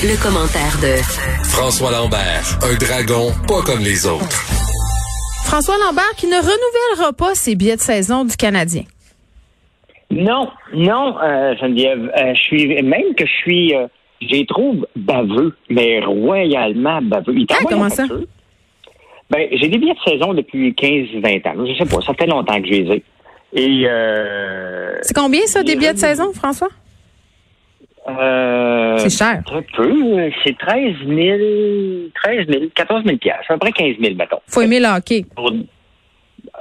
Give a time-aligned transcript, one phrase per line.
[0.00, 1.02] Le, commentaire de
[1.44, 4.46] François Lambert, un dragon pas comme les autres.
[5.44, 8.84] François Lambert qui ne renouvellera pas ses billets de saison du Canadien.
[10.12, 12.12] Non, non, euh, Geneviève.
[12.16, 13.88] Euh, je suis même que je suis, euh,
[14.20, 17.34] j'ai trouve baveux, mais royalement baveux.
[17.50, 18.04] ah, comment ça?
[19.30, 21.66] Ben, j'ai des billets de saison depuis 15-20 ans.
[21.66, 23.02] Je sais pas, ça fait longtemps que je les ai.
[23.52, 26.68] Et euh, c'est combien ça des billets de saison, François?
[29.08, 29.42] C'est cher.
[29.44, 30.30] Très peu.
[30.44, 31.38] C'est 13 000,
[32.22, 34.38] 13 000, 14 000 à peu près 15 000, mettons.
[34.46, 35.24] Faut aimer le hockey.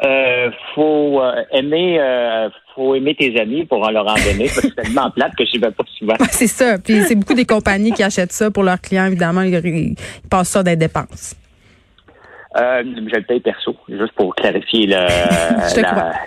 [0.04, 4.62] Euh, faut euh, aimer euh, faut aimer tes amis pour en leur en donner parce
[4.62, 6.16] que c'est tellement plate que je vais pas souvent.
[6.30, 6.78] c'est ça.
[6.78, 9.96] Puis c'est beaucoup des compagnies qui achètent ça pour leurs clients, évidemment, ils,
[10.30, 11.36] passent ça des dépenses.
[12.58, 15.08] Euh, je le paye perso, juste pour clarifier la,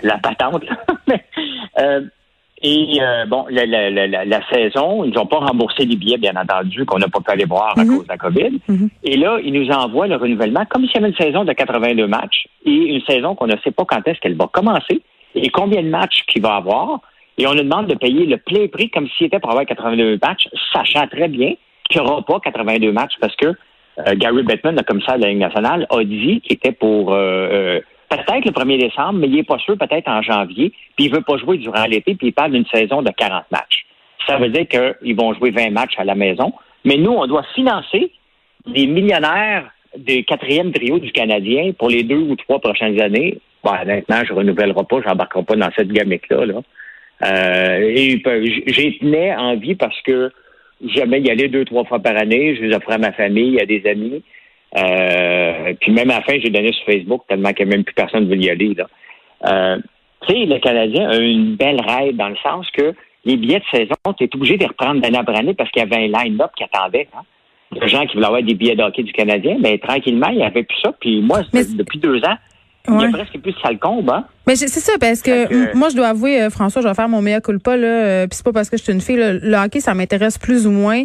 [0.03, 0.63] la, patente.
[1.79, 2.01] euh,
[2.63, 6.35] et euh, bon, la, la, la, la, saison, ils n'ont pas remboursé les billets, bien
[6.35, 7.97] entendu, qu'on n'a pas pu aller voir à mhm.
[7.97, 8.59] cause de la COVID.
[8.67, 8.89] Mhm.
[9.03, 12.05] Et là, ils nous envoient le renouvellement comme s'il y avait une saison de 82
[12.05, 15.01] matchs et une saison qu'on ne sait pas quand est-ce qu'elle va commencer
[15.33, 16.99] et combien de matchs qu'il va avoir.
[17.39, 20.19] Et on nous demande de payer le plein prix comme s'il était pour avoir 82
[20.21, 21.53] matchs, sachant très bien
[21.89, 25.29] qu'il n'y aura pas 82 matchs parce que euh, Gary Bettman, le commissaire de la
[25.29, 27.13] Ligue nationale, a dit qu'il était pour...
[27.13, 27.79] Euh,
[28.17, 31.21] peut-être le 1er décembre, mais il n'est pas sûr, peut-être en janvier, puis il veut
[31.21, 33.85] pas jouer durant l'été, puis il parle d'une saison de 40 matchs.
[34.27, 36.53] Ça veut dire qu'ils vont jouer 20 matchs à la maison,
[36.85, 38.11] mais nous, on doit financer
[38.67, 43.39] les millionnaires du quatrième trio du Canadien pour les deux ou trois prochaines années.
[43.63, 46.45] Bon, honnêtement, je ne renouvellerai pas, je n'embarquerai pas dans cette gamique-là.
[46.45, 46.61] Là.
[47.23, 48.21] Euh, et
[48.67, 50.31] j'ai tenu envie parce que
[50.83, 52.55] j'aimais y aller deux, trois fois par année.
[52.55, 54.23] Je les offrais à ma famille, à des amis.
[54.77, 57.83] Euh, puis même à la fin, j'ai donné sur Facebook tellement qu'il n'y a même
[57.83, 58.73] plus personne ne veut y aller.
[58.73, 58.87] Là.
[59.45, 59.77] Euh,
[60.27, 62.93] tu sais, le Canadien a une belle règle dans le sens que
[63.25, 65.81] les billets de saison, tu es obligé de les reprendre d'année après année parce qu'il
[65.81, 67.07] y avait un line-up qui attendait.
[67.15, 67.21] Hein.
[67.71, 70.43] Les gens qui voulaient avoir des billets de hockey du Canadien, mais tranquillement, il n'y
[70.43, 70.93] avait plus ça.
[70.99, 72.37] Puis moi, depuis deux ans,
[72.87, 74.25] il y a presque plus de salcombe, hein?
[74.47, 77.21] Mais c'est ça, parce que, moi, je dois avouer, euh, François, je vais faire mon
[77.21, 79.79] meilleur culpa, là, euh, puis c'est pas parce que je suis une fille, le hockey,
[79.79, 81.03] ça m'intéresse plus ou moins.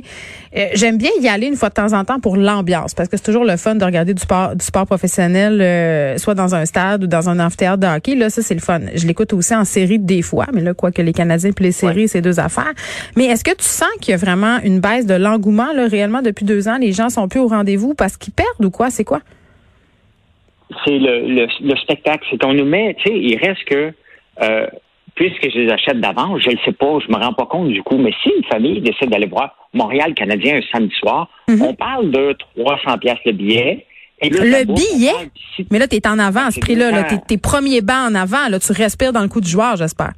[0.56, 3.18] Euh, j'aime bien y aller une fois de temps en temps pour l'ambiance, parce que
[3.18, 7.04] c'est toujours le fun de regarder du sport, du sport professionnel, soit dans un stade
[7.04, 8.14] ou dans un amphithéâtre de hockey.
[8.14, 8.80] Là, ça, c'est le fun.
[8.94, 11.72] Je l'écoute aussi en série des fois, mais là, quoi que les Canadiens puis les
[11.72, 12.72] séries, c'est deux affaires.
[13.16, 16.22] Mais est-ce que tu sens qu'il y a vraiment une baisse de l'engouement, là, réellement,
[16.22, 16.78] depuis deux ans?
[16.80, 18.88] Les gens sont plus au rendez-vous parce qu'ils perdent ou quoi?
[18.90, 19.20] C'est quoi?
[20.84, 22.26] C'est le, le, spectacle.
[22.30, 23.92] C'est qu'on nous met, tu sais, il reste que,
[24.42, 24.66] euh,
[25.14, 27.82] puisque je les achète d'avance, je ne sais pas, je me rends pas compte du
[27.82, 31.62] coup, mais si une famille décide d'aller voir Montréal Canadien un samedi soir, mhm.
[31.62, 33.86] on parle de 300 pièces le billet.
[34.22, 35.30] le billet?
[35.70, 36.90] mais là, tu es en avant à ce prix-là.
[36.90, 38.48] -là, tes, premiers bancs en avant.
[38.48, 40.12] Là, tu respires dans le coup du joueur, j'espère.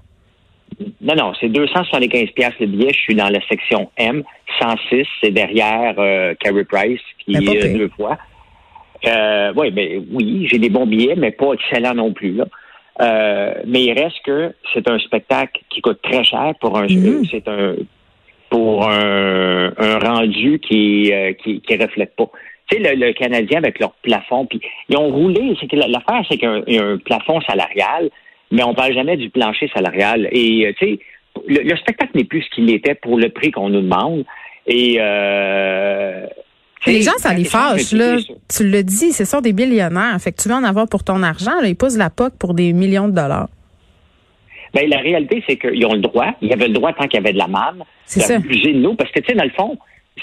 [1.01, 2.91] Non, non, c'est 275 pièces le billet.
[2.93, 4.23] Je suis dans la section M.
[4.61, 8.19] 106, c'est derrière euh, Carey Price, qui est deux fois.
[9.07, 12.33] Euh, oui, mais oui, j'ai des bons billets, mais pas excellents non plus.
[12.33, 12.47] Là.
[13.01, 17.25] Euh, mais il reste que c'est un spectacle qui coûte très cher pour un mm
[17.31, 17.77] c'est un
[18.51, 22.31] pour un, un rendu qui, euh, qui qui reflète pas.
[22.71, 25.55] Tu sais, le, Canadien avec leur plafond, puis ils ont roulé.
[25.61, 28.11] C'est que l'affaire, c'est qu'il y a un, plafond salarial,
[28.51, 30.29] mais on parle jamais du plancher salarial.
[30.33, 30.99] Et euh, tu sais,
[31.47, 34.25] le, le, spectacle n'est plus ce qu'il était pour le prix qu'on nous demande.
[34.67, 36.27] Et euh,
[36.87, 38.17] les gens, ça les fâche, là.
[38.49, 40.17] Tu le dis, ce sont des millionnaires.
[40.21, 41.69] Fait que tu veux en avoir pour ton argent, là.
[41.69, 43.49] Ils posent la POC pour des millions de dollars.
[44.75, 46.35] Ben, la réalité, c'est qu'ils ont le droit.
[46.43, 47.83] Ils avaient le droit tant qu'il y avait de la manne.
[48.05, 48.39] C'est ça.
[48.39, 48.95] de nous.
[48.95, 49.79] Parce que, tu sais, dans le fond,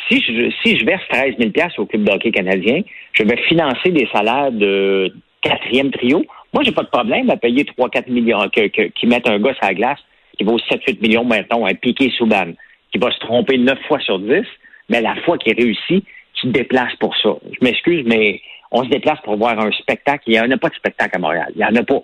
[0.08, 2.82] si je, si je verse 13 000 au club de hockey canadien,
[3.14, 6.24] je vais financer des salaires de quatrième trio.
[6.54, 9.68] Moi, j'ai pas de problème à payer 3-4 millions, que, qui mettent un gosse à
[9.68, 10.00] la glace
[10.38, 12.52] qui vaut 7-8 millions, maintenant, un piqué Souban,
[12.92, 14.44] qui va se tromper 9 fois sur 10,
[14.90, 16.04] mais la fois qu'il réussit,
[16.36, 17.30] tu te déplaces pour ça.
[17.52, 18.42] Je m'excuse, mais
[18.72, 20.24] on se déplace pour voir un spectacle.
[20.28, 21.52] Il n'y en a pas de spectacle à Montréal.
[21.56, 22.04] Il n'y en a pas.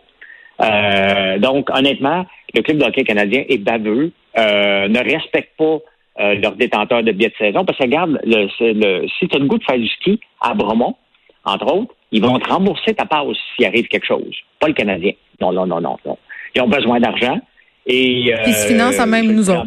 [0.61, 5.79] Euh, donc, honnêtement, le club de hockey canadien est baveux, euh, ne respecte pas
[6.19, 9.39] euh, leurs détenteurs de billets de saison, parce que regarde, le, le, si tu as
[9.39, 10.95] le goût de faire du ski à Bromont,
[11.43, 14.35] entre autres, ils vont te rembourser ta pause s'il arrive quelque chose.
[14.59, 15.13] Pas le Canadien.
[15.39, 15.97] Non, non, non, non.
[16.05, 16.17] non.
[16.53, 17.39] Ils ont besoin d'argent.
[17.87, 19.65] Et, Ils se financent à même nous autres.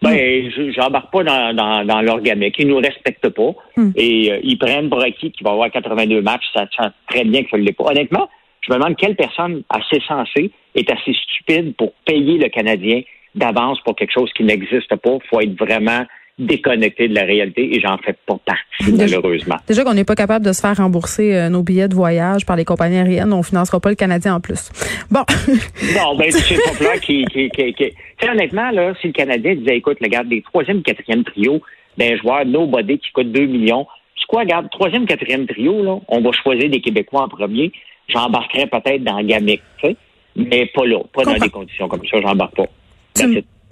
[0.00, 2.20] Ben, je j'embarque pas dans, dans, dans leur.
[2.24, 3.50] Ils nous respectent pas.
[3.76, 3.90] Hmm.
[3.96, 6.44] Et euh, ils prennent pour acquis qu'il va avoir 82 matchs.
[6.54, 7.86] Ça sent très bien que ça ne l'est pas.
[7.90, 8.28] Honnêtement,
[8.60, 13.02] je me demande quelle personne assez sensée est assez stupide pour payer le Canadien
[13.34, 15.18] d'avance pour quelque chose qui n'existe pas.
[15.22, 16.04] Il faut être vraiment
[16.38, 19.56] déconnecté de la réalité et j'en fais pas partie, malheureusement.
[19.66, 22.56] Déjà qu'on n'est pas capable de se faire rembourser euh, nos billets de voyage par
[22.56, 24.70] les compagnies aériennes, on financera pas le Canadien en plus.
[25.10, 25.24] Bon.
[25.94, 27.92] non, ben, c'est pas qui, qui, qui, qui...
[28.28, 31.60] honnêtement, là, si le Canadien disait, écoute, regarde, des troisième, quatrième trio,
[31.96, 33.86] ben, joueur nobody qui coûte 2 millions,
[34.16, 37.72] c'est quoi, regarde, troisième, quatrième trio, là, on va choisir des Québécois en premier,
[38.08, 39.96] j'embarquerai peut-être dans Gamic, tu sais,
[40.36, 42.66] mais pas là, pas dans des conditions comme ça, j'embarque pas.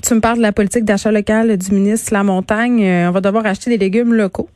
[0.02, 2.84] Tu, me parles de la politique d'achat local du ministre La Montagne.
[2.84, 4.48] Euh, on va devoir acheter des légumes locaux.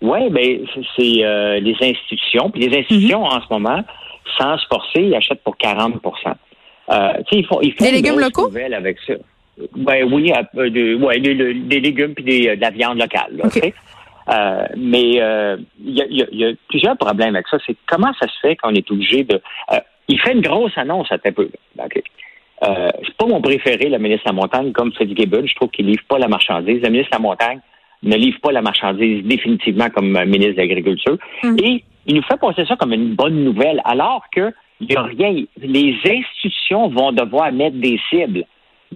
[0.00, 0.60] Oui, ben
[0.96, 2.50] c'est euh, les institutions.
[2.50, 3.36] Puis les institutions, mm-hmm.
[3.36, 3.84] en ce moment,
[4.38, 5.94] sans se forcer, ils achètent pour 40
[6.90, 8.50] euh, ils font, ils font Des légumes locaux?
[8.54, 9.14] avec ça.
[9.76, 13.36] Ben oui, euh, de, ouais, des, des, légumes puis des, de la viande locale.
[13.36, 13.44] Là,
[14.30, 17.58] euh, mais il y, a, y, a, plusieurs problèmes avec ça.
[17.66, 19.40] C'est comment ça se fait qu'on est obligé de.
[20.06, 21.50] Il fait une grosse annonce à peu.
[21.78, 22.04] Okay.
[22.64, 25.46] Euh, c'est pas mon préféré, le ministre de la Montagne, comme Fitzgibbon.
[25.46, 26.82] Je trouve qu'il livre pas la marchandise.
[26.82, 27.60] Le ministre de la Montagne
[28.02, 31.18] ne livre pas la marchandise définitivement comme ministre de l'Agriculture.
[31.42, 31.56] Hum.
[31.62, 35.02] Et il nous fait passer ça comme une bonne nouvelle, alors que il n'y a
[35.02, 35.44] rien.
[35.60, 38.44] Les institutions vont devoir mettre des cibles.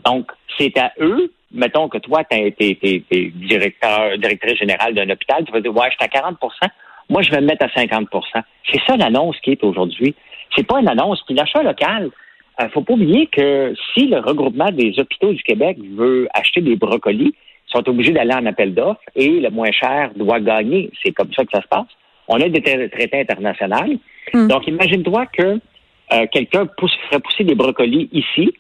[0.05, 5.53] Donc, c'est à eux mettons que toi, tu es, directeur, directrice générale d'un hôpital, tu
[5.53, 6.71] vas dire, ouais, je suis à 40%
[7.13, 8.23] moi, je vais me mettre à 50%
[8.71, 10.15] C'est ça l'annonce qui est aujourd'hui.
[10.57, 11.23] C'est pas une annonce.
[11.27, 12.11] Puis l'achat local,
[12.59, 16.61] il euh, faut pas oublier que si le regroupement des hôpitaux du Québec veut acheter
[16.61, 20.91] des brocolis, ils sont obligés d'aller en appel d'offres et le moins cher doit gagner.
[21.03, 21.87] C'est comme ça que ça se passe.
[22.29, 23.99] On a des traités internationaux.
[24.33, 24.49] Hmm.
[24.49, 25.43] Donc, imagine-toi que
[26.13, 28.53] euh, quelqu'un ferait pousser des brocolis ici,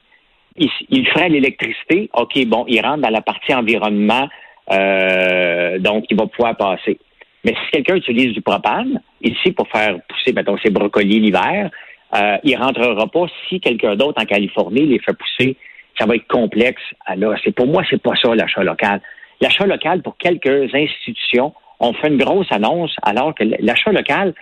[0.56, 2.10] il, ferait l'électricité.
[2.14, 4.28] OK, bon, il rentre dans la partie environnement,
[4.70, 6.98] euh, donc il va pouvoir passer.
[7.44, 11.70] Mais si quelqu'un utilise du propane, ici, pour faire pousser, mettons, ses brocolis l'hiver,
[12.14, 15.56] euh, il rentrera pas si quelqu'un d'autre en Californie les fait pousser.
[15.98, 16.82] Ça va être complexe.
[17.06, 19.00] Alors, c'est pour moi, c'est pas ça l'achat local.
[19.40, 24.34] L'achat local, pour quelques institutions, on fait une grosse annonce, alors que l'achat local,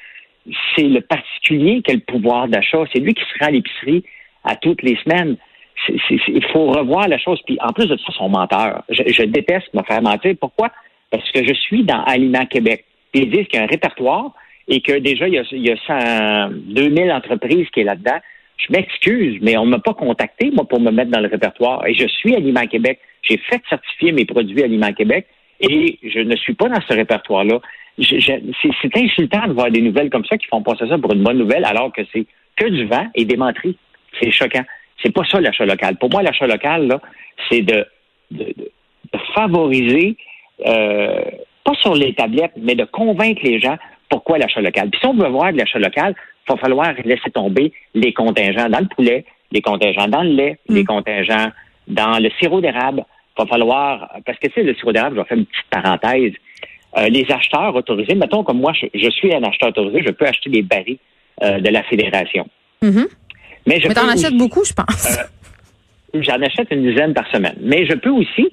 [0.76, 2.84] c'est le particulier qui a le pouvoir d'achat.
[2.92, 4.04] C'est lui qui sera à l'épicerie
[4.44, 5.36] à toutes les semaines
[5.88, 7.40] il faut revoir la chose.
[7.46, 8.82] Puis en plus de ça, ils sont menteurs.
[8.88, 10.34] Je, déteste me faire mentir.
[10.40, 10.70] Pourquoi?
[11.10, 12.84] Parce que je suis dans Aliments Québec.
[13.14, 14.32] Ils disent qu'il y a un répertoire
[14.68, 18.18] et que déjà, il y a, il y a 2000 entreprises qui est là-dedans.
[18.56, 21.86] Je m'excuse, mais on ne m'a pas contacté, moi, pour me mettre dans le répertoire.
[21.86, 23.00] Et je suis Aliments Québec.
[23.22, 25.26] J'ai fait certifier mes produits Aliments Québec
[25.60, 27.60] et je ne suis pas dans ce répertoire-là.
[27.98, 31.38] C'est insultant de voir des nouvelles comme ça qui font passer ça pour une bonne
[31.38, 32.26] nouvelle alors que c'est
[32.56, 33.76] que du vent et des menteries.
[34.20, 34.64] C'est choquant.
[35.02, 35.96] C'est pas ça l'achat local.
[35.96, 36.98] Pour moi, l'achat local,
[37.50, 37.86] c'est de,
[38.30, 38.54] de,
[39.34, 40.16] favoriser,
[40.66, 41.22] euh,
[41.64, 43.76] pas sur les tablettes, mais de convaincre les gens
[44.10, 44.90] pourquoi l'achat local.
[44.90, 48.68] Puis si on veut voir de l'achat local, il va falloir laisser tomber les contingents
[48.68, 50.86] dans le poulet, les contingents dans le lait, les mm.
[50.86, 51.50] contingents
[51.88, 53.04] dans le sirop d'érable.
[53.38, 55.70] Il va falloir, parce que tu sais, le sirop d'érable, je vais faire une petite
[55.70, 56.32] parenthèse.
[56.98, 60.50] Euh, les acheteurs autorisés, mettons comme moi, je, suis un acheteur autorisé, je peux acheter
[60.50, 60.98] des barils
[61.42, 62.46] euh, de la fédération.
[62.82, 63.06] Mm-hmm.
[63.66, 65.18] Mais, je Mais t'en achètes beaucoup, je pense.
[65.18, 67.56] Euh, j'en achète une dizaine par semaine.
[67.60, 68.48] Mais je peux aussi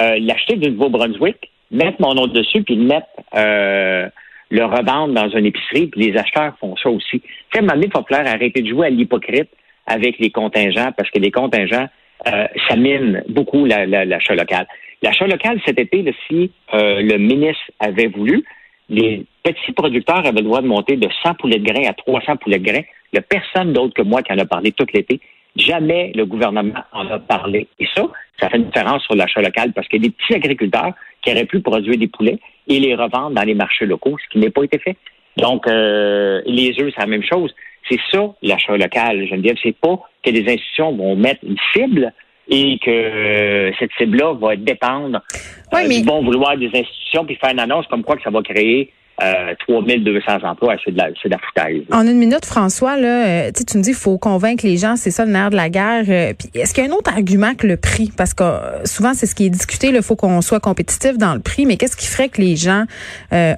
[0.00, 4.08] euh, l'acheter du Nouveau-Brunswick, mettre mon nom dessus, puis le mettre, euh,
[4.52, 7.22] le revendre dans une épicerie, puis les acheteurs font ça aussi.
[7.50, 9.48] Tu à un moment il faut arrêter de jouer à l'hypocrite
[9.86, 11.88] avec les contingents, parce que les contingents,
[12.24, 14.66] ça mine beaucoup l'achat local.
[15.02, 18.44] L'achat local, cet été, si le ministre avait voulu,
[18.88, 22.36] les petits producteurs avaient le droit de monter de 100 poulets de grains à 300
[22.36, 22.84] poulets de grains.
[23.12, 25.18] Il n'y a personne d'autre que moi qui en a parlé tout l'été.
[25.56, 27.68] Jamais le gouvernement en a parlé.
[27.78, 28.06] Et ça,
[28.38, 31.60] ça fait une différence sur l'achat local parce a des petits agriculteurs qui auraient pu
[31.60, 32.38] produire des poulets
[32.68, 34.96] et les revendre dans les marchés locaux, ce qui n'est pas été fait.
[35.36, 37.54] Donc, euh, les œufs, c'est la même chose.
[37.88, 39.56] C'est ça, l'achat local, Geneviève.
[39.62, 42.12] C'est pas que les institutions vont mettre une cible
[42.48, 45.22] et que euh, cette cible-là va dépendre
[45.74, 48.42] euh, du bon vouloir des institutions puis faire une annonce comme quoi que ça va
[48.42, 51.82] créer euh, 3200 emplois, c'est de la, de la foutaise.
[51.92, 55.10] En une minute, François, là, euh, tu me dis qu'il faut convaincre les gens, c'est
[55.10, 56.04] ça le nerf de la guerre.
[56.38, 58.10] puis est-ce qu'il y a un autre argument que le prix?
[58.16, 58.44] Parce que
[58.84, 61.76] souvent, c'est ce qui est discuté, il faut qu'on soit compétitif dans le prix, mais
[61.76, 62.84] qu'est-ce qui ferait que les gens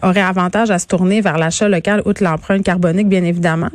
[0.02, 3.70] auraient avantage à se tourner vers l'achat local, outre l'empreinte carbonique, bien évidemment?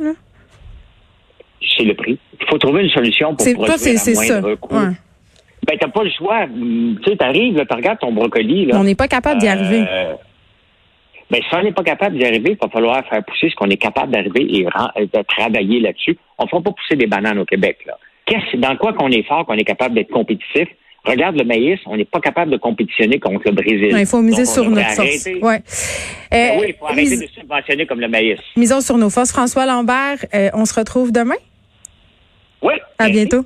[1.76, 2.18] C'est le prix.
[2.40, 4.74] Il faut trouver une solution pour produire c'est, à moindre coût.
[4.74, 4.92] Ouais.
[5.66, 6.46] Ben, t'as pas le choix.
[6.46, 8.66] Tu sais, t'arrives, tu regardes ton brocoli.
[8.66, 9.84] Là, on n'est pas capable d'y euh, arriver.
[11.30, 13.70] Mais si on n'est pas capable d'y arriver, il va falloir faire pousser ce qu'on
[13.70, 16.16] est capable d'arriver et euh, de travailler là-dessus.
[16.38, 17.86] On ne fera pas pousser des bananes au Québec.
[18.54, 20.68] Dans quoi qu'on est fort, qu'on est capable d'être compétitif,
[21.04, 23.96] Regarde le maïs, on n'est pas capable de compétitionner contre le Brésil.
[23.98, 25.26] Il faut miser sur notre force.
[25.26, 25.58] Euh,
[26.30, 28.38] ben oui, il faut arrêter de subventionner comme le maïs.
[28.56, 29.32] Misons sur nos forces.
[29.32, 31.36] François Lambert, euh, on se retrouve demain?
[32.62, 32.74] Oui.
[32.98, 33.44] À bientôt.